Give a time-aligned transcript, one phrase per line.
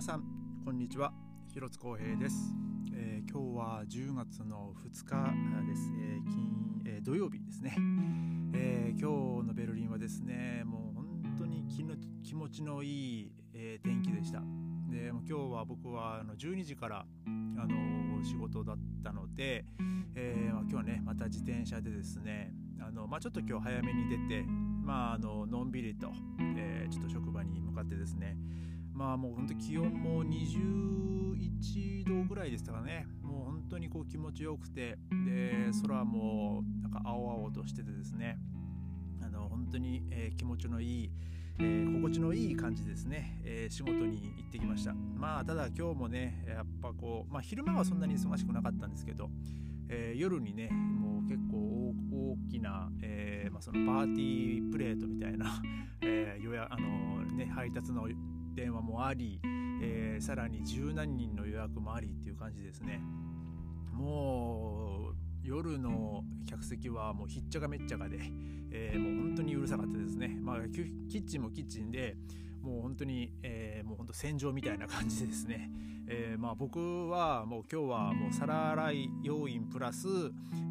[0.00, 0.24] 皆さん
[0.64, 1.12] こんにちは。
[1.52, 2.54] 広津光平です、
[2.94, 7.76] えー、今日は10月の2日です、えー、金、えー、土曜日ですね、
[8.54, 14.40] え今日のベルリンはですねもう本当に気の気持ちのいい、え天気でした。
[14.88, 19.66] でも今日は僕はあの12時からあの仕事だったので、
[20.14, 24.44] えまあ、今日はねまた自転車でですねあの、まあ、ちょっと今日早めに出て、
[24.82, 26.10] まあ、あののんびりと、
[26.56, 28.38] えちょっと職場に向かってですね
[29.00, 33.06] まあもう本当気温も21度ぐらいでしたかね。
[33.22, 34.98] もう本当にこう気持ちよくて。
[35.24, 38.38] で空もなんか青々としててですね。
[39.22, 41.10] あの本当に、えー、気持ちのいい、
[41.58, 44.92] えー、心地のいい感じですね、えー、仕事に行ってきました。
[44.92, 49.30] まあただ今日もねやっぱこうまあ昼間はそんなに忙しくなかったんですけど、
[49.88, 55.62] え夜にねもう結構大きな、えまあ、そのパーティープレートみたいな、
[56.04, 58.06] え予約あのね配達の
[58.54, 59.40] 電話もあり、
[59.82, 63.00] えー、さらに十何人の予約もありっていう感じですね。
[63.92, 68.18] もう夜の客席はもうひっちゃかめっちゃかで、
[68.70, 72.16] えー、もう本当にうるさかったですね、まあ、キッチンもキッチンで
[72.62, 75.70] もう本当に、えー、もう本当戦場みたいな感じですね、
[76.08, 80.06] えー、まあ、僕はもう今日はもう皿洗い要員プラス、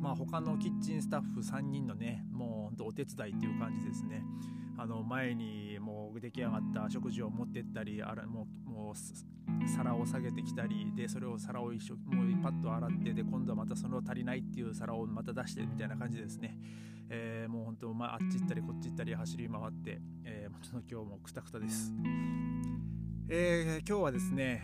[0.01, 4.23] まあ、他のキッチンスタッフ3人のねもう本当お手伝いっていう感じですね。
[4.81, 16.57] あの前にもう出来上がった食事を持ってったりあらもうもう皿を下げてきたりでそれを皿を一緒もうパッと洗ってで今度はまたその足りないっていう皿をまた出してみたいな感じですね、
[17.09, 21.91] えー、もう本当、まあ、あっち行ったりこっち行ったり走り回って、えー、ちょっと今日もくたくたです、
[23.27, 24.63] えー、今日はですね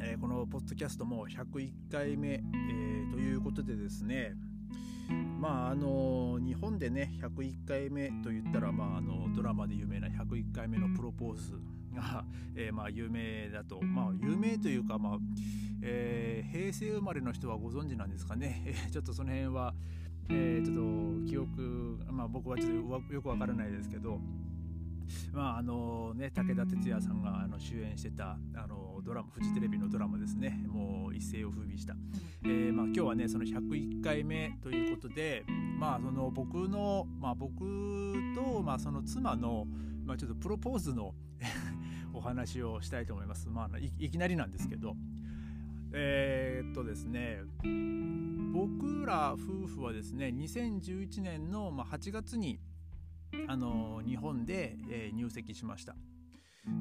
[0.00, 4.34] えー、このポッドキャストも101回目、えー、ということでですね
[5.10, 11.52] まああの日本でね101回目と言ったら、まあ、あのドラマで有名な101回目のプロポーズ
[11.94, 12.24] が、
[12.56, 15.18] えー、まあ有名だとまあ有名というか、まあ
[15.82, 19.74] えー、平成生まれの人はご存知なんですかね、 えちょっとその辺は、
[20.30, 24.20] え、ちょっと記憶、まあ、僕はちょっとよくわからないですけど
[25.32, 30.64] まああのね、武田鉄矢さんがあの主演してたあのドラマフジテレビのドラマですね。
[30.68, 31.94] もう一世を風靡した、
[32.44, 35.44] えーまあ、今日はねその101回目ということで、
[35.78, 37.64] まあ、その僕の、まあ、僕
[38.34, 39.66] と、まあ、その妻の、
[40.04, 41.14] まあ、ちょっとプロポーズの
[42.12, 44.96] お話をしたいと思います、まあい、いきなりなんですけど。
[45.96, 47.38] えー、っとですね
[48.52, 52.58] 僕ら夫婦はですね2011年の8月に
[53.48, 55.94] あの日本で、えー、入籍しました。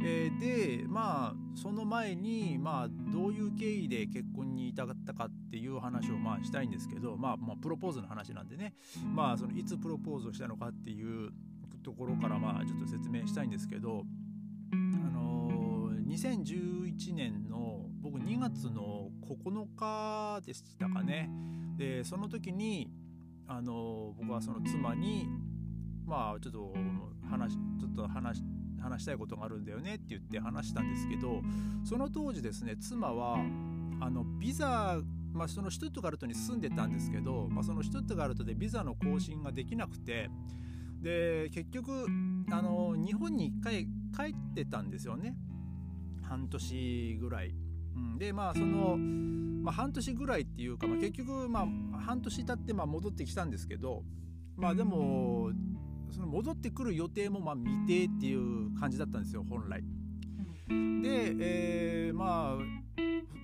[0.02, 0.40] えー、
[0.80, 8.76] でまあその前に、まあ、どういう経緯で結婚に至ったかっていう話をまあしたいんですけど、まあ、まあプロポーズの話なんでね、
[9.14, 11.32] まあ、そのいつプロポーズをしたのかっていう
[11.84, 14.04] ところからまあちょっと説明したいんですけど、
[14.72, 14.76] あ
[15.10, 21.30] のー、2011年の僕2月の9日でしたかね
[21.78, 22.90] でその時に、
[23.48, 25.28] あのー、僕はその妻に
[26.06, 26.74] まあちょっと
[27.30, 28.44] 話ちょっと話
[28.82, 31.42] 話したいことがあるんだよねって言って話したんですけど
[31.86, 33.38] その当時ですね妻は
[34.02, 35.00] あのビザ
[35.34, 40.30] まあ、そのシュトゥットガルトに住んでたんですけど、まあ、そのシュトゥットガルトでビザの更新ができなくて
[41.02, 42.06] で結局
[42.52, 45.36] あの日本に1回帰ってたんですよね
[46.22, 47.54] 半年ぐらい。
[47.96, 54.04] うん、でまあその、まあ、半年ぐらいっていうか、まあ、結局まあ半年経ってまあ戻ってきたんですけど
[54.56, 55.52] まあでも
[56.14, 59.82] その戻ってくる予定もまあ未定っていう感じだったんですよ本来。
[61.02, 62.84] で、えー、まあ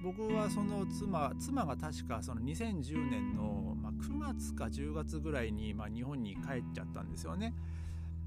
[0.03, 7.53] 僕はその妻妻が確かその2010年の、ま、9月か10月ぐらいに、まあ、日本に帰っちゃったんですよね。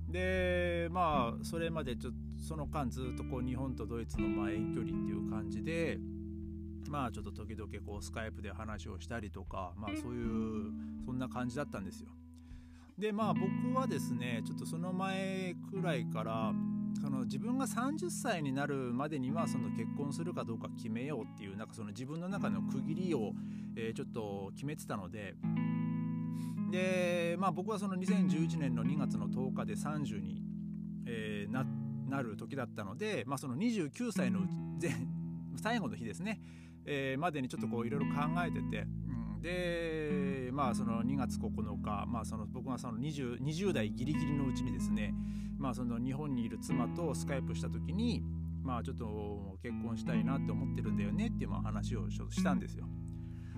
[0.08, 5.98] でまあそれまでちょその間ずっとこう日本とドイツのまあ遠距離っていう感じで
[6.90, 10.72] まあちょっと時々こうスカイプで話をしたりとかまあそういう
[11.06, 12.08] そんな感じだったんですよ。
[12.98, 16.52] でまあ僕はですねちょっとその前くらいから
[17.00, 23.32] その自分が30歳になるまでにはその結婚するかどうか決めようっていうなんかその自分の中の区切りを、
[23.76, 25.34] えー、ちょっと決めてたので
[26.70, 30.42] でまあ僕はその2011年の2月の10日で30に、
[31.06, 31.64] えー、な
[32.08, 34.40] なる時だったので、まあ、その29歳の
[34.80, 34.92] 前
[35.56, 36.40] 最後の日ですね、
[36.84, 38.86] えー、までにちょっとこういろいろ考えてて、
[39.42, 41.50] でまあその2月9
[41.82, 45.14] 日、まあ、その僕がその 20, 20代ギリギリのうちにですね、
[45.58, 48.22] まあ、その日本にいる妻とスカイプした時に、
[48.62, 52.86] まあ、ちょっと結婚したいなって思ってるんだよねっていう話をしたんですよ。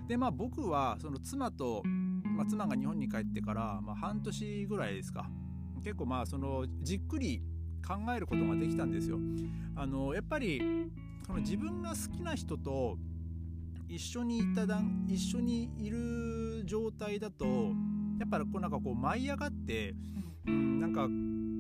[0.09, 5.31] でまあ僕はその妻と、まあ、妻が日本に帰ってから、まあ、半年ぐらいですか
[5.83, 7.43] 結構まあそのじっくり
[7.87, 9.19] 考えることができたんですよ。
[9.77, 10.63] あのやっぱり
[11.27, 12.97] その自分が好きな人と
[13.89, 17.45] 一緒にいただん一緒にいる状態だと
[18.19, 19.95] やっぱりこうなんかこう舞い上がって、
[20.47, 21.09] うん、なんか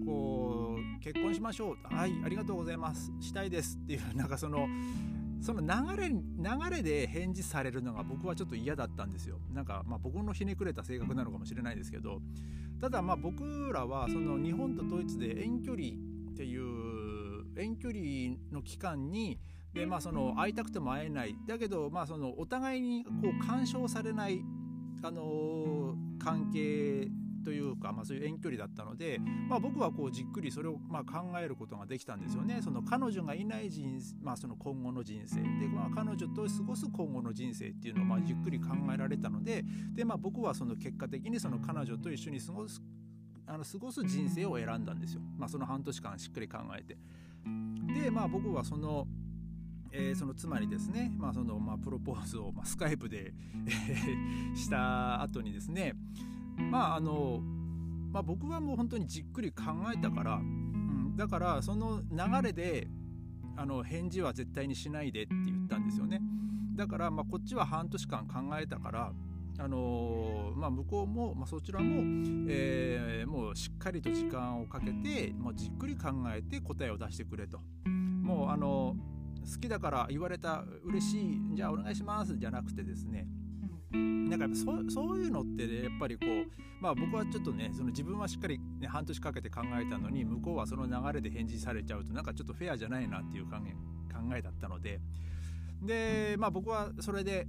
[0.06, 4.66] こう結婚しましょうはいありがとうございますしたいですっていうなんかその
[5.44, 9.36] その流れ流れで返事されるのが僕はちょっと嫌だったんですよ。
[9.52, 12.22] なんかまあ僕のひねくれた性格なのかもしれないですけど
[12.80, 19.38] ただまあ僕らはその日本とドイツで遠距離っていう遠距離の期間に
[19.74, 23.10] でまあその会いたくても会えないだけどまあそのお互いにこ
[23.40, 24.44] う干渉されない
[25.02, 27.08] あの関係
[27.44, 32.60] というか、まあ、そういう遠距離だったので、まあ、僕はこうじっくりそれをまあ考えることができたんですよね。
[32.62, 39.62] その彼女がいない人、まあ、その今後の人生で、まあ、彼女と過ごす今後の人生っていうのをまあじっくり考えられたので
[39.94, 42.82] で、まあ、僕はその結果的にその彼女と一緒に過ごす
[43.46, 45.20] あの過ごす人生を選んだんですよ。
[45.36, 46.96] まあ、その半年間しっかり考えて。
[47.92, 49.06] でまあ僕はその
[49.96, 53.32] えー、その妻にですね、まあそのまあ、プロポーズを、まあ、スカイプで、
[54.56, 55.94] した後にですね
[56.56, 57.40] まああの、
[58.12, 59.64] まあ、僕はもう本当にじっくり考
[59.94, 62.88] えたから、うん、だからその流れで
[63.56, 66.20] あの返事は絶対にしないでって言ったんですよね
[66.74, 69.12] だからまあこっちは半年間考えたから
[69.56, 72.02] あのー、まあ、向こうも、まあ、そちらも、
[72.48, 77.60] えー、もうしっかりと時間をかけて、まあ、じっくり考えて答えを出してくれと。
[77.86, 79.13] もうあのー
[79.44, 83.26] 好きだから言われた嬉しいじゃあお願いしますじゃなくてですね。
[83.92, 93.72] なんかやっぱそそういうのって、ね、やっぱりこうまあ僕はちょっとねその自分はしっかり、ね、半年かけて考えたのに向こうはその流れで返事されちゃうとなんかちょっとフェアじゃないなっていう考え
[94.12, 95.00] 考えだったので。
[95.82, 97.46] でまあ僕はそれで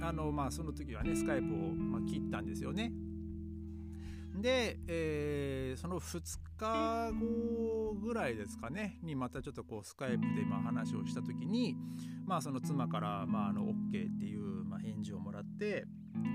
[0.00, 2.92] あのまあその時はねスカイプを、まあ、切ったんですよね。
[4.40, 6.20] で、えー、その2
[6.58, 11.76] 日後ぐらいですかねにまたちょっとこうスカイプでまあ話をした時に、
[12.26, 15.86] まあ、その妻からまああの OK っていうまあ返事をもらって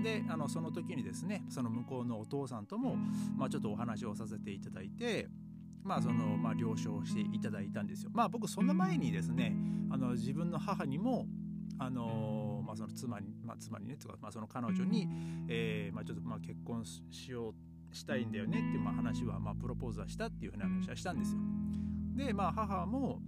[0.02, 2.96] であのその時にですねその向こうのお父さんとも
[3.36, 5.28] まあちょっとお話をさせていただいて。
[5.84, 8.10] まあそのまあ了承していただいたんですよ。
[8.14, 9.52] まあ僕その前にですね
[9.90, 11.26] あの自分の母にも
[11.78, 15.08] あのまあ、その妻に、まあ、妻にねとか、まあ、その彼女に、
[15.48, 17.54] えーまあ、ちょっとまあ結婚しよう
[17.92, 21.40] したいんだよねっていうまあ話はまあプロポーズはしたっていうふうな話はしたんですよ。
[22.14, 23.20] でまあ母も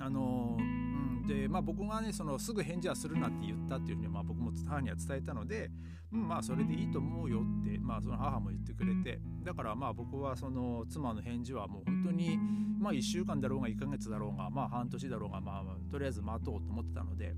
[0.00, 5.70] あのうんでまあ僕がねそのすぐ返事はするなって言ったっていうふうにまあ僕も母には伝えたので、
[6.12, 12.38] うん、まあそれでいいと思うよってまあその母も言ってくれてだからまあ僕はその妻の返事はもう本当に
[12.78, 17.34] まあ1週間だろうが1ヶ月だろうがまあ半年だろうがまあとりあえず待とうと思ってたので。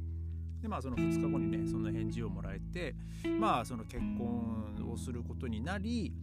[0.61, 2.97] でまあその2日後にねその返事をもらえて
[3.39, 6.15] まあその結婚をすることになり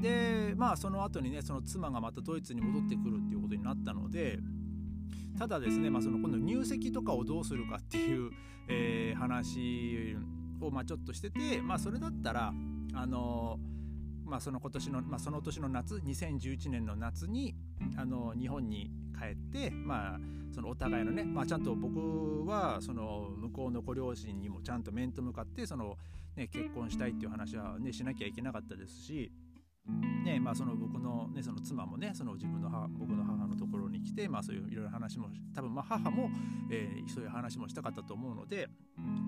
[0.00, 4.38] でまあその後にねその妻がまたドイツに戻ってくるっていうことになったので
[5.38, 8.30] ただですね、まあ、その今度入籍とかをどうするかっていう、
[8.68, 10.16] えー、話
[10.60, 12.52] をまあちょっとしててまあそれだったら
[12.94, 13.58] あの
[14.30, 17.56] まあ、その今年の、まあ、その年の夏2011年の夏に
[17.96, 20.20] あの日本に帰って、まあ、
[20.54, 25.96] そのお互いのね、まあ、ちゃんと僕はその向こうのご両親にもちゃんと面と向かってその、
[26.36, 29.32] ね、結婚したいっていう話は、ね、しなきゃいけなかったですし
[30.24, 36.30] ねまあ、その僕の,、ね、その妻もねその自分の母僕の母のところに来て、まあ、そういういろいろ話も多分まあ母も、
[36.70, 38.68] えー、そういう話もしたかったと思うので、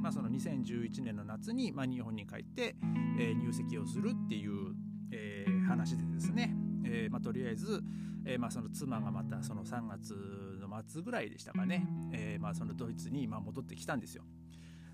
[0.01, 2.77] まあ、その2011年の夏に、まあ、日本に帰って、
[3.19, 4.75] えー、入籍をするっていう、
[5.11, 6.55] えー、話でですね、
[6.85, 7.83] えーまあ、とりあえず、
[8.27, 10.15] えーまあ、その妻がまたその3月
[10.61, 14.25] の末ぐらいでしたかね、えーまあ、そのドイツにまあ戻ってきたんですよ。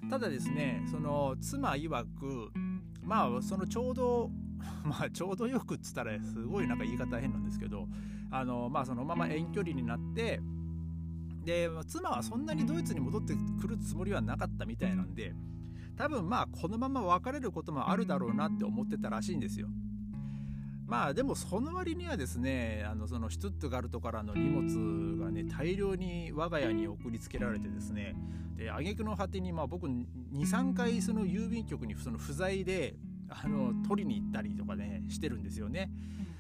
[0.08, 2.52] ただですねその妻曰く
[3.02, 4.30] まあそのちょうど
[4.84, 7.88] まあちょうどよくっつったらすごいなんか言い方変なんですけど
[8.30, 10.40] あのまあそのまま遠距離になって
[11.44, 15.34] で妻はそんなにドイツに戻ってくるつもりはなかったみたいなんで
[15.96, 19.68] 多分まあこのまま別れることもあるだろうなって思ってたらしいんですよ。
[20.86, 28.14] まあでもその割にはですねあのそのシュトゥットガルトからの荷物がね大量に我が家に送りつけられてですね
[28.56, 32.94] で挙句の果てにまあ僕23回その郵便局にその不在で
[33.28, 35.90] あの取りに行ったりとかねしてるんですよね。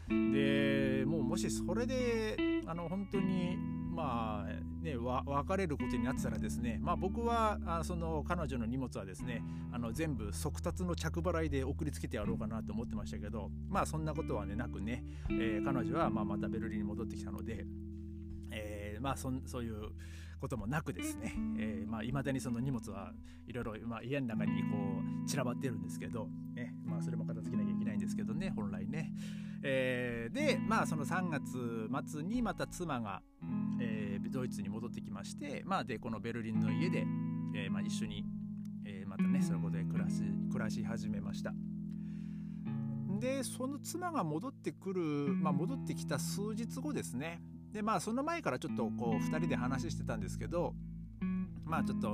[0.08, 3.56] でもうもしそれであの本当に
[3.98, 9.42] まあね別れることになってたらですねまあ僕はあその彼女の荷物はですね
[9.72, 17.66] あの全部速達の着払いで送りつけてやろうかなと思ってましたけどまあそんなことはねなくね、えー、彼女はまあまたベルリンに戻ってきたので、
[18.50, 19.90] えー、まあそそういう
[20.38, 23.12] こともなくですね、えー、まあ、未だにその荷物は
[23.46, 24.76] いろいろ、家の中にこ
[25.24, 29.12] う散らばってるんですけど、ね、まあ、それも片付けなきゃいけないんですけどね、本来ね。
[29.62, 33.22] えー、で、まあ、その3月末にまた妻が、
[33.80, 37.04] えー、ドイツに戻ってきまして、まあ、でこのベルリンの家で、
[37.54, 38.24] えー、まあ、一緒に、
[38.86, 41.52] えー、またねそこで暮らし暮らし始めました。
[43.18, 47.40] でその妻が戻ってくる、まあ、戻ってきた数日後ですね
[47.72, 50.74] でまあその前からちょっとこう2人で話してたんですけど
[51.64, 52.08] まあちょっと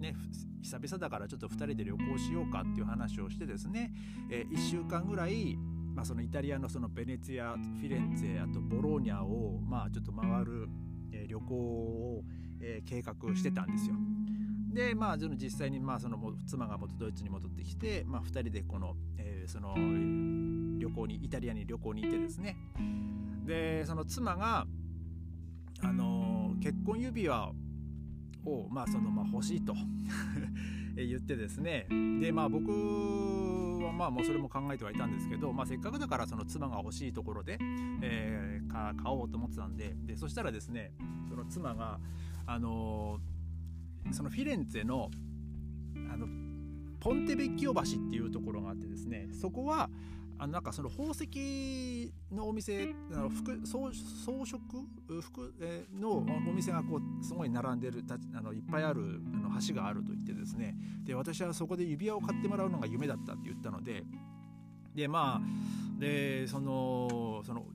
[0.00, 0.14] ね
[0.62, 3.92] 久々だからちょっと2人で旅行しようかっていう話をしてですね、
[4.30, 5.56] えー、1週間ぐらい、
[5.94, 10.68] まあ、そのイタリアのそのベネツィアフィレンツェあとボローニャをまあちょっと回る、
[11.12, 12.22] えー、旅行を、
[12.60, 13.94] えー、計画してたんですよ。
[14.72, 19.74] でまあ実際にまあその妻が元ドイツに戻ってきて、まあ、2人でこの、えー、その
[20.78, 22.56] 旅行にイタリアに旅行に行ってですね
[23.44, 24.66] でその妻が
[25.82, 27.52] あの結婚指輪
[28.44, 29.74] を、まあそのまあ、欲しいと
[30.94, 31.86] 言ってですね。
[32.20, 32.70] でまあ僕
[33.84, 37.58] はまあもうそれも考えてはいたんですけど、まあ、せっかくだからその妻が欲しいところで、
[38.00, 40.92] えー、買おうと思ってたんででそしたらですね
[41.28, 41.98] その妻が
[42.46, 45.10] あのー、そのフィレンツェの
[46.12, 46.26] あの
[47.00, 49.90] ポンテベッキオ橋っていうところがあってですねそこは
[50.42, 54.58] あのなんかその宝石のお店あの服装装飾？
[55.20, 58.02] 服、えのお店がこうすごい並んでる
[58.34, 60.74] あのいっぱいあるあの橋があると言ってですね。
[61.04, 64.02] で私はそこで指輪を買ってもらうのが夢だったって言ったので
[64.96, 67.66] でまあでそのその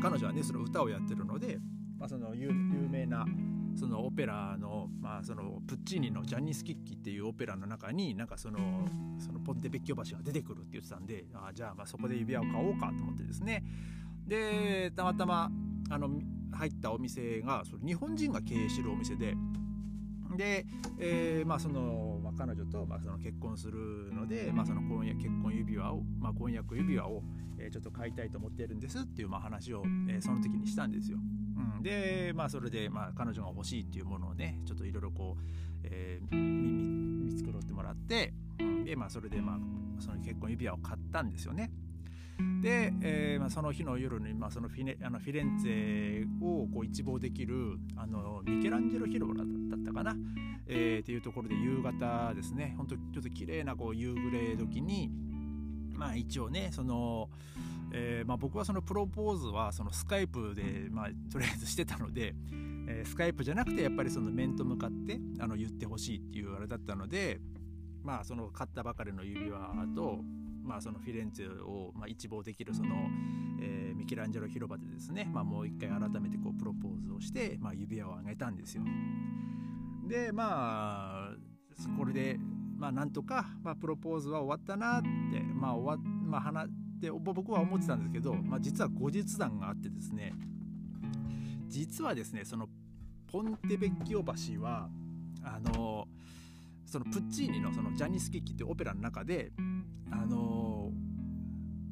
[0.00, 1.58] 彼女はねその歌をやってるので、
[1.98, 3.26] まあ、その有名な
[3.74, 8.58] そのオペラの,、まあそのプッチーニの「ジャンニスキッキ」っていうオペラの中になんかその
[9.18, 13.64] そのポンテベッキオ橋が出てくるって言ってたんであじゃあまあそこで指輪を買おうかと思ってですね。
[14.26, 15.50] でたまたま
[15.90, 16.20] あの
[16.52, 19.34] 入ったお店がその日本人が経営してるお店で
[20.36, 20.66] で、
[20.98, 27.22] えー、まあその、まあ、彼女と、まあ、その結婚するので、まあ、その婚約結婚指輪を、まあ、婚約指輪を、
[27.58, 31.18] えー、ちょっと買いたいと思ってるんですっていう、まあ、話を、えー、その時にしたんですよ。
[31.76, 35.42] うん、でまあそれで、まあ、彼女が欲しいっていうものをねちょっといろいろこう、
[35.84, 39.58] えー、見見繕ってもらって、うん、でまあそれで、まあ、
[40.00, 41.70] その結婚指輪を買ったんですよね。
[42.60, 50.16] で、えーまあ、その日の夜に、まあ、そのフィネあのフィレンツェをこう一望できるあのミケランジェロ広場だったかな、
[50.66, 52.74] えー、っていうところで夕方ですね。
[52.76, 55.10] 本当ちょっと綺麗なこう夕暮れ時に
[55.92, 57.28] まあ一応ねその
[57.94, 62.34] えー、まあ、僕はそのプロポーズはそのスカイプで、まあ、とりあえずしてたので、
[62.88, 67.38] えー、スカイプじゃなくてやっぱりその面と向かってあの言ってほしいっていうあれだったので
[68.02, 69.60] まあその買ったばかりの指輪
[69.94, 70.20] と、
[70.62, 72.94] まあ、そのフィレンツェを、まあ、一望できるその、
[73.60, 78.84] えー、ミケランジェロ広場でですね、まあ、もう一回改めてこうプロポーズをして、まあ、指輪をあげたんですよ。
[80.08, 81.34] でまあ
[81.96, 82.38] これで
[82.76, 85.08] まあなんとか、まあ、プロポーズは終わったなって
[85.40, 86.68] まあ終わまあ話っ
[87.00, 90.34] て僕は思ってたんですけど、まあ、実は後日談があってですね
[91.68, 92.68] 実はですねその
[93.26, 94.88] ポンテベッキオ橋は
[95.42, 96.06] あの
[96.92, 99.50] そのプッチーニのそのジャニス・キッキっていうオペラの中で
[100.10, 100.90] あの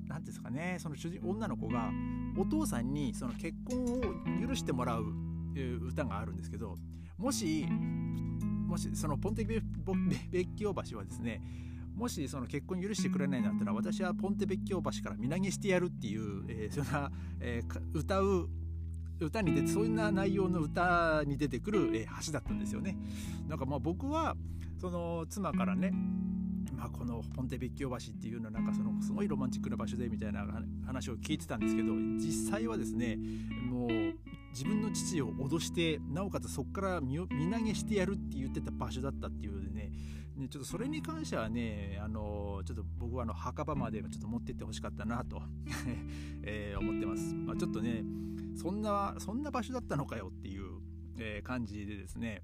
[0.06, 1.90] 何ていうんですかねその主人女の子が
[2.36, 5.06] お父さんにその結婚を許してもらう
[5.88, 6.76] 歌があるんですけど
[7.16, 7.66] もし
[8.66, 11.40] もしそのポンテベッキオ橋はですね
[11.96, 18.50] もしその結婚許してくれないんだったら私はポンテベッキオ橋から身投げしてやるっていう、えー、そんな、えー、歌う
[19.24, 22.96] 歌に出てそんな内容の歌に出てくる、えー、橋だったんですよね。
[23.48, 24.36] なんかまあ僕は
[24.80, 25.92] その妻からね
[26.80, 30.46] まあ、このポンテベッキオ橋っていうのはなんかそのすごいロマンチックな場所でみたいな
[30.86, 33.18] 話を聞いてたんですけど実際はですね
[33.68, 33.90] もう
[34.52, 39.92] 自分の父を脅してなおかつそこから身身投げしてやるって言ってた場所だったっていうね
[40.36, 45.42] ね、ちょっとそれに関してはね、あのちょっと僕はあの墓場までちょっと持ってってほしかったなと
[46.42, 47.34] え、思ってます。
[47.34, 48.02] まあ、ちょっとね、
[48.56, 50.80] そんな、そんな場所だったのかよっていう、
[51.18, 52.42] えー、感じでですね、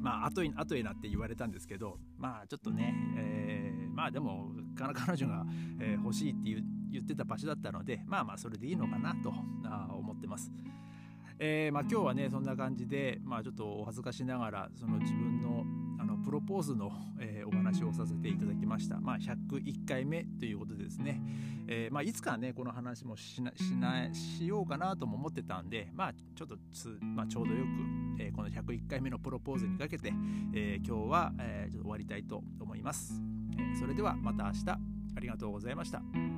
[0.00, 5.44] まあ、後に、後になって言われたんですけど、まあ、ちょっとね、えー、まあでも、彼女が、
[5.80, 9.32] え欲しいって言ってた場所だったので、まあまあ、それでいいのかなと
[9.64, 10.50] あ思ってます。
[11.38, 15.64] えーまあ、今日はねそんな感じで、まあ、ちょっとお恥ずかしながらその自分の
[16.02, 16.90] あのプロポーズの、
[17.20, 21.22] えー、お話をさせていただきました、まあ、101回目ということでですね、
[21.68, 27.68] えーまあ、いつかねこの話もしなしなしようかなとも思ってたんで、まあ、ちょっとつ、まあ、ちょうどよく、
[28.18, 30.12] えー、この101回目のプロポーズにかけて、
[30.54, 33.22] え、今日は、え、ちょっと終わりたいと思います、
[33.56, 34.70] え、それではまた明日。
[35.14, 36.31] ありがとうございました。